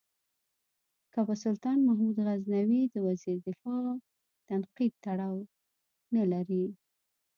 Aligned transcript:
که 1.13 1.19
په 1.27 1.33
سلطان 1.43 1.77
محمود 1.87 2.17
غزنوي 2.27 2.81
د 2.89 2.95
وزیر 3.05 3.37
دفاع 3.47 3.85
تنقید 4.47 4.93
تړاو 5.05 5.37
نه 6.15 6.23
لري. 6.31 6.65